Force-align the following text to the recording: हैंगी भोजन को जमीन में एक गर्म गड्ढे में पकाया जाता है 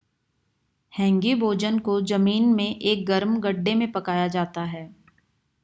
हैंगी 0.93 1.33
भोजन 1.35 1.77
को 1.79 1.99
जमीन 2.01 2.49
में 2.53 2.75
एक 2.79 3.05
गर्म 3.05 3.39
गड्ढे 3.39 3.75
में 3.75 3.91
पकाया 3.91 4.27
जाता 4.27 4.63
है 4.63 4.83